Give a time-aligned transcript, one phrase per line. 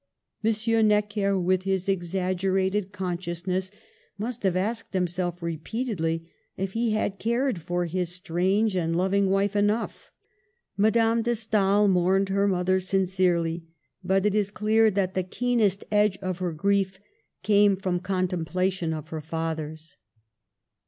[0.41, 3.69] Monsieur Necker, with his exaggerated consciousness,
[4.17, 6.27] must have asked him self repeatedly
[6.57, 10.09] if he had cared for his strange and loving wife enough.
[10.75, 13.67] Madame de Stael mourned her mother sincerely,
[14.03, 16.05] but it is clear that the keen Digitized by VjOOQIC J6 MADAME DE STAEL est
[16.05, 16.99] edge of her grief
[17.43, 19.97] came from cpntemplation of her father's.